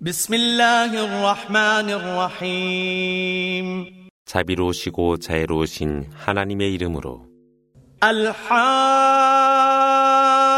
بسم 0.00 0.34
الله 0.34 1.04
الرحمن 1.04 1.90
الرحيم 1.90 3.66
자비로우시고 4.26 5.16
자애로우신 5.18 6.10
하나님의 6.14 6.74
이름으로 6.74 7.26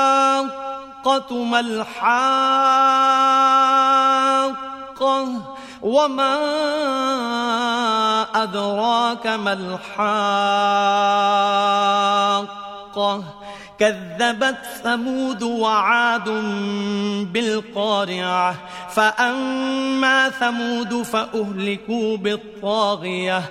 الحاقة 0.09 1.45
ما 1.45 1.61
الحاقة 1.61 2.09
وما 5.83 6.35
أدراك 8.35 9.27
ما 9.27 9.53
الحاقة 9.53 10.29
كذبت 13.84 14.58
ثمود 14.84 15.44
وعاد 15.44 16.30
بالقارعة 17.34 18.56
فأما 18.90 20.30
ثمود 20.30 21.02
فأهلكوا 21.02 22.18
بالطاغية. 22.18 23.44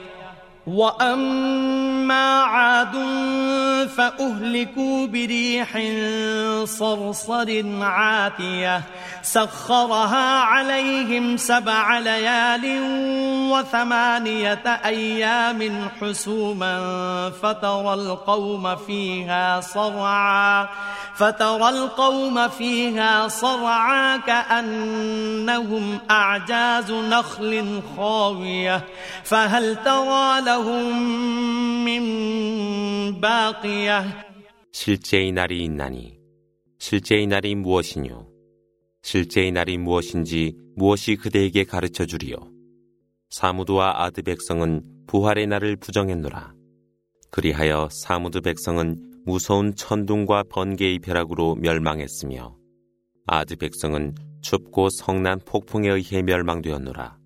وأما 0.66 2.40
عاد 2.42 2.92
فأهلكوا 3.96 5.06
بريح 5.06 5.82
صرصر 6.64 7.62
عاتية 7.80 8.82
سخرها 9.22 10.40
عليهم 10.40 11.36
سبع 11.36 11.98
ليال 11.98 12.80
وثمانية 13.52 14.80
أيام 14.84 15.88
حسوما 16.00 16.80
فترى 17.42 17.94
القوم 17.94 18.76
فيها 18.76 19.60
صرعا 19.60 20.68
فترى 21.15 21.69
القوم 21.69 22.47
فيها 22.47 23.27
صرعا 23.27 24.17
كأنهم 24.17 25.99
أعجاز 26.11 26.91
نخل 26.91 27.81
خاوية 27.95 28.85
فهل 29.23 29.75
ترى 29.83 30.41
لهم 30.41 30.93
من 31.85 32.03
باقية 33.21 34.27
실제의 34.71 35.31
날이 35.31 35.63
있나니 35.63 36.19
실제의 36.77 37.25
날이 37.25 37.55
무엇이뇨 37.55 38.27
실제의 39.01 39.51
날이 39.51 39.77
무엇인지 39.77 40.55
무엇이 40.75 41.15
그대에게 41.15 41.63
가르쳐 41.63 42.05
주리요 42.05 42.35
사무드와 43.31 44.03
아드 44.03 44.21
백성은 44.21 44.83
부활의 45.07 45.47
날을 45.47 45.77
부정했노라 45.77 46.53
그리하여 47.31 47.89
사무드 47.91 48.41
백성은 48.41 49.10
무서운 49.24 49.74
천둥과 49.74 50.44
번개의 50.50 50.98
벼락으로 50.98 51.54
멸망했으며 51.56 52.56
아드 53.26 53.56
백성은 53.56 54.14
춥고 54.42 54.88
성난 54.90 55.38
폭풍에 55.44 55.88
의해 55.88 56.22
멸망되었노라 56.22 57.16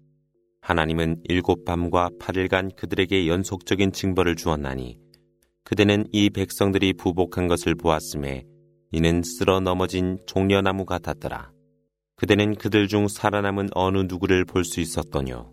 하나님은 0.61 1.23
일곱 1.25 1.65
밤과 1.65 2.11
8일간 2.21 2.77
그들에게 2.77 3.29
연속적인 3.29 3.93
징벌을 3.93 4.37
주었나니 4.37 4.99
그대는 5.65 6.07
이 6.13 6.31
백성들이 6.31 6.93
부복한 6.95 7.49
것을 7.49 7.75
보았음에 7.75 8.45
이는 8.93 9.23
쓸어 9.23 9.61
넘어진 9.61 10.19
종려나무 10.27 10.85
같았더라. 10.85 11.51
그대는 12.17 12.55
그들 12.55 12.89
중 12.89 13.09
살아남은 13.09 13.71
어느 13.75 13.99
누구를 14.09 14.45
볼 14.45 14.65
수 14.65 14.81
있었더뇨. 14.81 15.53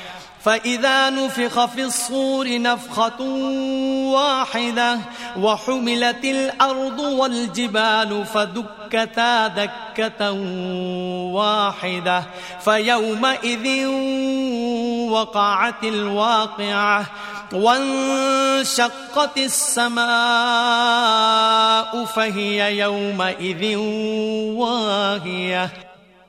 فإذا 0.46 1.10
نفخ 1.10 1.64
في 1.64 1.84
الصور 1.84 2.62
نفخة 2.62 3.22
واحدة 4.14 4.98
وحملت 5.38 6.24
الأرض 6.24 7.00
والجبال 7.00 8.24
فدكتا 8.26 9.46
دكة 9.46 10.32
واحدة 11.32 12.22
فيومئذ 12.60 13.86
وقعت 15.10 15.84
الواقعة 15.84 17.06
وانشقت 17.52 19.38
السماء 19.38 20.06
فهي 22.04 22.78
يومئذ 22.78 23.76
واهية 24.56 25.70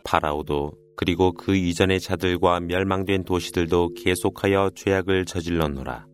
파라오도 0.04 0.81
그리고 1.03 1.33
그 1.33 1.57
이전의 1.57 1.99
자들과 1.99 2.61
멸망된 2.61 3.25
도시들도 3.25 3.95
계속하여 3.95 4.71
죄악을 4.77 5.25
저질렀노라. 5.25 6.07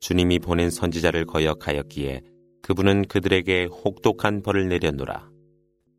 주님이 0.00 0.38
보낸 0.38 0.70
선지자를 0.70 1.26
거역하였기에 1.26 2.22
그분은 2.62 3.08
그들에게 3.08 3.66
혹독한 3.66 4.40
벌을 4.40 4.70
내렸노라. 4.70 5.28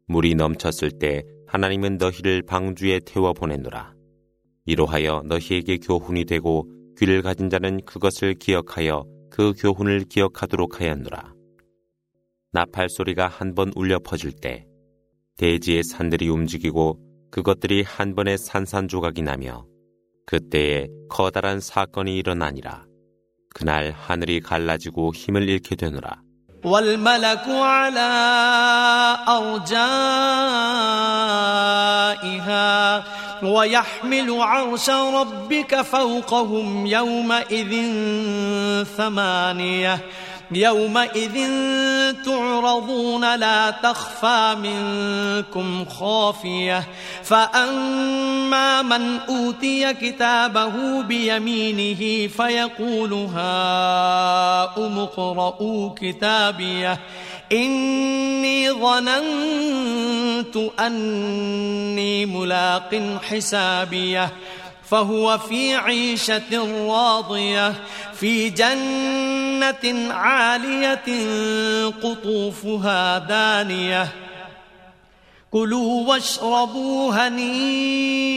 물이 0.07 0.33
넘쳤을 0.33 0.89
때 0.97 1.21
하나님은 1.45 1.97
너희를 1.97 2.41
방주에 2.41 3.01
태워 3.05 3.33
보냈노라. 3.33 3.93
이로하여 4.65 5.21
너희에게 5.27 5.77
교훈이 5.77 6.25
되고 6.25 6.67
귀를 6.97 7.21
가진 7.21 7.51
자는 7.51 7.81
그것을 7.85 8.33
기억하여 8.33 9.05
그 9.29 9.53
교훈을 9.55 10.05
기억하도록 10.05 10.81
하였노라. 10.81 11.35
나팔 12.51 12.89
소리가 12.89 13.27
한 13.27 13.53
번 13.53 13.71
울려 13.75 13.99
퍼질 13.99 14.31
때 14.31 14.65
대지의 15.37 15.83
산들이 15.83 16.29
움직이고 16.29 17.06
그것들이 17.30 17.82
한 17.82 18.14
번에 18.14 18.36
산산조각이 18.36 19.22
나며 19.22 19.64
그때에 20.26 20.88
커다란 21.08 21.60
사건이 21.60 22.16
일어나니라. 22.16 22.84
그날 23.54 23.90
하늘이 23.90 24.40
갈라지고 24.40 25.12
힘을 25.14 25.48
잃게 25.48 25.76
되노라. 25.76 26.22
والملك 26.64 27.48
على 27.48 28.10
أرجائها 29.28 29.82
ويحمل 33.42 34.40
عرش 34.40 34.90
ربك 34.90 35.82
فوقهم 35.82 36.86
يومئذ 36.86 37.72
ثمانية 38.96 40.00
يومئذ 40.51 41.47
تعرضون 42.25 43.35
لا 43.35 43.71
تخفى 43.71 44.55
منكم 44.63 45.85
خافية. 45.85 46.87
فأما 47.23 48.81
من 48.81 49.19
أوتي 49.29 49.93
كتابه 49.93 51.01
بيمينه 51.01 52.27
فيقول 52.27 53.13
هاؤم 53.13 54.99
اقرءوا 54.99 55.89
كتابيه. 56.01 56.99
إني 57.51 58.71
ظننت 58.71 60.57
أني 60.79 62.25
ملاق 62.25 63.19
حسابيه. 63.29 64.31
فهو 64.86 65.38
في 65.38 65.74
عيشة 65.74 66.86
راضية 66.88 67.74
في 68.14 68.50
جنة 68.50 70.12
عالية 70.12 71.06
قطوفها 72.02 73.18
دانية 73.18 74.08
كلوا 75.50 76.08
واشربوا 76.08 77.12
هنيئا 77.14 78.32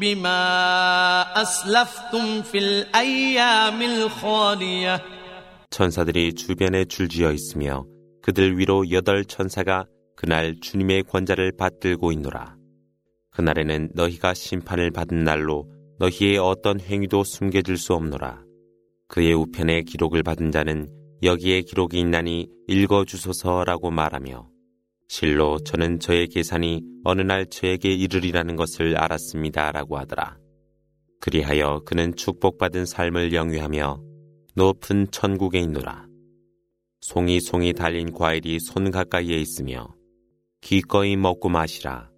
بما 0.00 1.42
أسلفتم 1.42 2.42
في 2.42 2.58
الأيام 2.58 3.82
الخالية 3.82 5.00
천사들이 5.70 6.34
주변에 6.34 6.84
줄지어 6.84 7.32
있으며 7.32 7.86
그들 8.22 8.58
위로 8.58 8.90
여덟 8.90 9.24
천사가 9.24 9.86
그날 10.16 10.54
주님의 10.60 11.04
권자를 11.04 11.52
받들고 11.56 12.12
있노라. 12.12 12.55
그날에는 13.37 13.91
너희가 13.93 14.33
심판을 14.33 14.89
받은 14.89 15.23
날로 15.23 15.69
너희의 15.99 16.39
어떤 16.39 16.79
행위도 16.79 17.23
숨겨질 17.23 17.77
수 17.77 17.93
없노라. 17.93 18.43
그의 19.07 19.31
우편에 19.33 19.83
기록을 19.83 20.23
받은 20.23 20.49
자는 20.49 20.87
여기에 21.21 21.61
기록이 21.61 21.99
있나니 21.99 22.49
읽어주소서라고 22.67 23.91
말하며 23.91 24.49
실로 25.07 25.59
저는 25.59 25.99
저의 25.99 26.29
계산이 26.29 26.81
어느 27.03 27.21
날 27.21 27.45
저에게 27.45 27.93
이르리라는 27.93 28.55
것을 28.55 28.97
알았습니다. 28.97 29.71
라고 29.71 29.99
하더라. 29.99 30.39
그리하여 31.19 31.83
그는 31.85 32.15
축복받은 32.15 32.87
삶을 32.87 33.33
영위하며 33.33 34.01
높은 34.55 35.11
천국에 35.11 35.59
있노라. 35.59 36.07
송이 37.01 37.39
송이 37.39 37.73
달린 37.73 38.13
과일이 38.13 38.59
손 38.59 38.89
가까이에 38.89 39.37
있으며 39.37 39.93
기꺼이 40.61 41.15
먹고 41.15 41.49
마시라. 41.49 42.09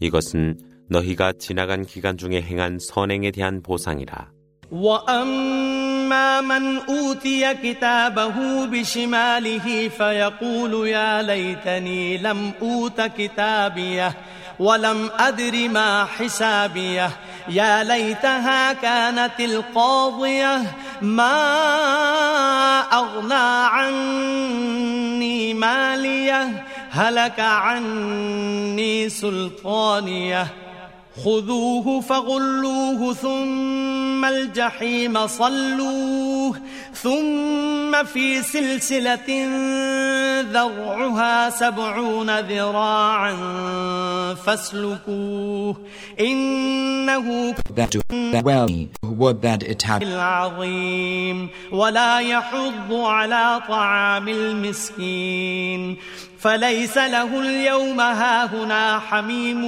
이것은 0.00 0.58
너희가 0.90 1.32
지나간 1.38 1.84
기간 1.84 2.16
중에 2.16 2.42
행한 2.42 2.78
선행에 2.80 3.30
대한 3.30 3.62
보상이라. 3.62 4.32
وأما 4.72 6.40
من 6.40 6.78
أوتي 6.88 7.54
كتابه 7.54 8.66
بشماله 8.66 9.88
فيقول 9.88 10.88
يا 10.88 11.22
ليتني 11.22 12.18
لم 12.18 12.52
أوت 12.62 13.00
كتابيه 13.00 14.14
ولم 14.58 15.10
أدر 15.18 15.68
ما 15.68 16.04
حسابيه 16.04 17.10
يا 17.48 17.84
ليتها 17.84 18.72
كانت 18.72 19.40
القاضية 19.40 20.62
ما 21.02 21.36
أغنى 22.92 23.66
عني 23.76 25.54
ماليه 25.54 26.64
هلك 26.97 27.39
عني 27.39 29.09
سلطانية. 29.09 30.47
خذوه 31.25 32.01
فغلوه 32.01 33.13
ثم 33.13 34.25
الجحيم 34.25 35.27
صلوه. 35.27 36.61
ثم 36.93 38.03
في 38.03 38.43
سلسلة 38.43 39.29
ذرعها 40.41 41.49
سبعون 41.49 42.39
ذراعا 42.39 43.35
فاسلكوه. 44.45 45.75
إنه 46.19 47.55
العظيم 50.03 51.49
ولا 51.71 52.19
يحض 52.19 52.93
على 52.93 53.61
طعام 53.67 54.27
المسكين. 54.27 55.97
فليس 56.39 56.97
له 56.97 57.39
اليوم 57.39 58.01
هاهنا 58.01 58.99
حميم 58.99 59.65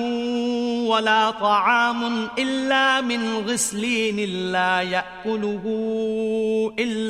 ولا 0.88 1.32
طعام 1.32 2.30
إلا 2.38 3.02
من 3.02 3.38
غسلين 3.38 4.52
لا 4.52 4.82
يأكله 4.82 5.64
إلا 6.80 7.09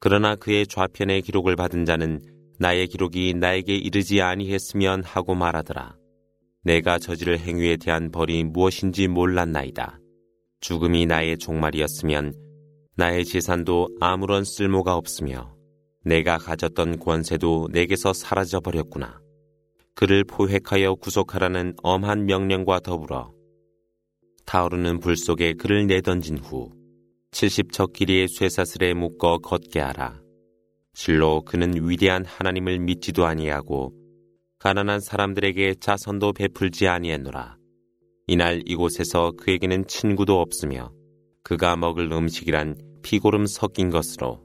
그러나 0.00 0.36
그의 0.36 0.66
좌편의 0.66 1.22
기록을 1.22 1.56
받은 1.56 1.84
자는 1.84 2.20
나의 2.58 2.86
기록이 2.88 3.34
나에게 3.34 3.76
이르지 3.76 4.20
아니했으면 4.20 5.04
하고 5.04 5.34
말하더라. 5.34 5.96
내가 6.62 6.98
저지를 6.98 7.38
행위에 7.38 7.76
대한 7.76 8.10
벌이 8.10 8.44
무엇인지 8.44 9.08
몰랐나이다. 9.08 9.98
죽음이 10.60 11.06
나의 11.06 11.38
종말이었으면 11.38 12.34
나의 12.96 13.24
재산도 13.24 13.88
아무런 14.00 14.44
쓸모가 14.44 14.96
없으며 14.96 15.54
내가 16.04 16.38
가졌던 16.38 16.98
권세도 16.98 17.68
내게서 17.72 18.12
사라져 18.12 18.60
버렸구나. 18.60 19.20
그를 19.94 20.24
포획하여 20.24 20.94
구속하라는 20.96 21.74
엄한 21.82 22.26
명령과 22.26 22.80
더불어 22.80 23.32
타오르는 24.48 25.00
불 25.00 25.14
속에 25.14 25.52
그를 25.52 25.86
내던진 25.86 26.38
후 26.38 26.72
70척 27.32 27.92
길이의 27.92 28.28
쇠사슬에 28.28 28.94
묶어 28.94 29.36
걷게 29.40 29.78
하라. 29.78 30.22
실로 30.94 31.42
그는 31.42 31.86
위대한 31.86 32.24
하나님을 32.24 32.78
믿지도 32.78 33.26
아니하고 33.26 33.92
가난한 34.58 35.00
사람들에게 35.00 35.74
자선도 35.80 36.32
베풀지 36.32 36.88
아니했노라. 36.88 37.58
이날 38.26 38.62
이곳에서 38.64 39.32
그에게는 39.32 39.86
친구도 39.86 40.40
없으며 40.40 40.92
그가 41.42 41.76
먹을 41.76 42.10
음식이란 42.10 42.78
피고름 43.02 43.44
섞인 43.44 43.90
것으로 43.90 44.42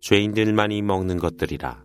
죄인들만이 0.00 0.82
먹는 0.82 1.18
것들이라. 1.18 1.84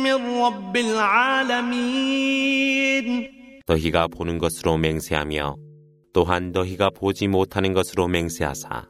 من 0.00 0.14
رب 0.42 0.76
العالمين 0.76 1.86
너희가 3.66 4.08
보는 4.08 4.38
것으로 4.38 4.78
맹세하며 4.78 5.56
또한 6.12 6.52
너희가 6.52 6.90
보지 6.90 7.28
못하는 7.28 7.72
것으로 7.72 8.08
맹세하사 8.08 8.88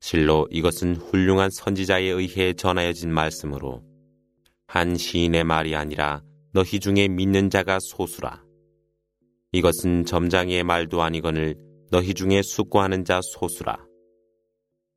실로 0.00 0.46
이것은 0.50 0.96
훌륭한 0.96 1.50
선지자에 1.50 2.04
의해 2.04 2.52
전하여진 2.52 3.12
말씀으로 3.12 3.82
한 4.66 4.96
시인의 4.96 5.44
말이 5.44 5.74
아니라 5.74 6.22
너희 6.52 6.78
중에 6.78 7.08
믿는 7.08 7.48
자가 7.50 7.78
소수라. 7.80 8.42
이것은 9.52 10.04
점장이의 10.04 10.64
말도 10.64 11.02
아니거늘 11.02 11.56
너희 11.90 12.12
중에 12.12 12.42
숙고하는 12.42 13.04
자 13.04 13.20
소수라. 13.22 13.78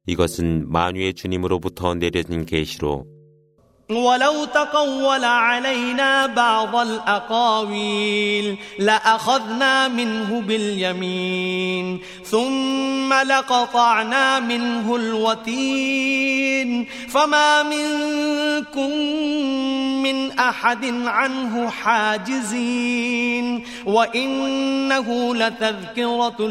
이것은 0.07 0.69
만유의 0.71 1.13
주님으로부터 1.13 1.95
내려진 1.95 2.45
계시로 2.45 3.05
ولو 3.96 4.44
تقول 4.44 5.24
علينا 5.24 6.26
بعض 6.26 6.76
الأقاويل 6.76 8.56
لأخذنا 8.78 9.88
منه 9.88 10.40
باليمين 10.40 12.00
ثم 12.24 13.12
لقطعنا 13.12 14.40
منه 14.40 14.96
الوتين 14.96 16.86
فما 17.08 17.62
منكم 17.62 18.51
من 20.02 20.30
أحد 20.30 20.84
عنه 21.04 21.70
حاجزين 21.70 23.64
وإنه 23.86 25.34
لتذكرة 25.34 26.42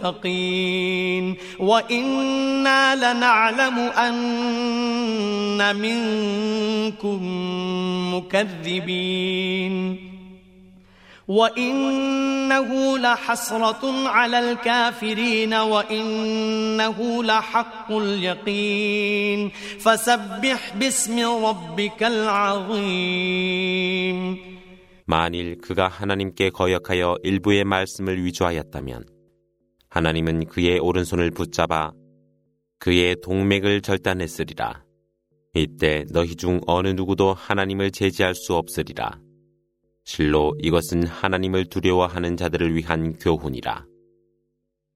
للمتقين 0.00 0.56
وإنا 1.58 2.94
لنعلم 2.96 3.78
أن 3.78 5.76
منكم 5.76 7.20
مكذبين 8.14 10.10
وإنه 11.29 12.97
لحسرة 12.97 14.07
على 14.07 14.39
الكافرين 14.39 15.53
وإنه 15.53 17.23
لحق 17.23 17.91
اليقين 17.91 19.51
فسبح 19.79 20.75
باسم 20.77 21.19
ربك 21.45 22.03
العظيم 22.03 23.45
만일 25.07 25.61
그가 25.61 25.87
하나님께 25.87 26.49
거역하여 26.49 27.17
일부의 27.21 27.63
말씀을 27.63 28.25
위조하였다면 28.25 29.05
하나님은 29.89 30.45
그의 30.45 30.79
오른손을 30.79 31.29
붙잡아 31.29 31.91
그의 32.79 33.15
동맥을 33.23 33.81
절단했으리라. 33.81 34.83
이때 35.53 36.05
너희 36.11 36.35
중 36.35 36.59
어느 36.67 36.89
누구도 36.89 37.33
하나님을 37.33 37.91
제지할 37.91 38.35
수 38.35 38.55
없으리라. 38.55 39.19
실로 40.04 40.54
이것은 40.60 41.06
하나님을 41.06 41.66
두려워하는 41.66 42.36
자들을 42.36 42.74
위한 42.74 43.16
교훈이라. 43.18 43.86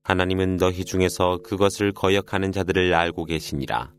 하나님은 0.03 0.57
너희 0.59 0.85
중에서 0.85 1.39
그것을 1.43 1.93
거역하는 1.93 2.53
자들을 2.53 2.93
알고 2.93 3.25
계시니라. 3.25 3.93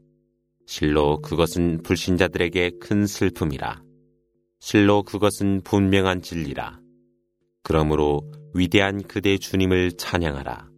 실로 0.67 1.21
그것은 1.21 1.81
불신자들에게 1.83 2.71
큰 2.79 3.07
슬픔이라. 3.07 3.83
실로 4.59 5.03
그것은 5.03 5.61
분명한 5.63 6.21
진리라. 6.21 6.79
그러므로 7.63 8.21
위대한 8.53 9.01
그대 9.03 9.37
주님을 9.37 9.93
찬양하라. 9.93 10.74